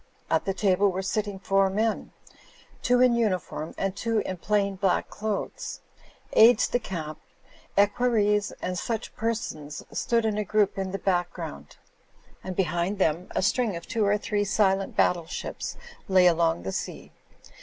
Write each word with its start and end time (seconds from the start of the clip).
At 0.31 0.45
the 0.45 0.53
table 0.55 0.91
were 0.91 1.03
sitting 1.03 1.37
four 1.37 1.69
men, 1.69 2.11
two 2.81 2.97
fti 2.97 3.15
uniform 3.15 3.75
and 3.77 3.95
two 3.95 4.17
in 4.25 4.37
plain 4.37 4.75
black 4.75 5.11
clothes. 5.11 5.81
Aides 6.33 6.67
de 6.67 6.79
camps, 6.79 7.21
equer 7.77 8.09
ries 8.09 8.51
and 8.63 8.79
such 8.79 9.15
persons 9.15 9.83
stood 9.91 10.25
in 10.25 10.39
a 10.39 10.43
group 10.43 10.75
in 10.79 10.89
the 10.89 10.97
back 10.97 11.31
ground; 11.31 11.77
and 12.43 12.55
behind 12.55 12.97
them 12.97 13.27
a 13.35 13.43
string 13.43 13.75
of 13.75 13.85
two 13.87 14.03
or 14.03 14.17
three 14.17 14.43
silent 14.43 14.95
battle 14.97 15.27
ships 15.27 15.77
lay 16.09 16.25
along 16.25 16.63
the 16.63 16.71
sea. 16.71 17.11